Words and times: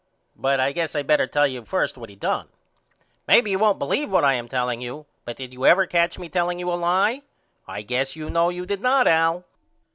But 0.35 0.59
I 0.59 0.71
guess 0.71 0.95
I 0.95 1.03
better 1.03 1.27
tell 1.27 1.45
you 1.45 1.63
first 1.63 1.95
what 1.95 2.09
he 2.09 2.15
done. 2.15 2.47
Maybe 3.27 3.51
you 3.51 3.59
won't 3.59 3.77
believe 3.77 4.11
what 4.11 4.23
I 4.23 4.33
am 4.33 4.47
telling 4.47 4.81
you 4.81 5.05
but 5.25 5.37
did 5.37 5.53
you 5.53 5.63
ever 5.67 5.85
catch 5.85 6.17
me 6.17 6.27
telling 6.27 6.57
you 6.57 6.71
a 6.71 6.73
lie? 6.73 7.21
I 7.67 7.83
guess 7.83 8.15
you 8.15 8.27
know 8.31 8.49
you 8.49 8.65
did 8.65 8.81
not 8.81 9.05
Al. 9.07 9.45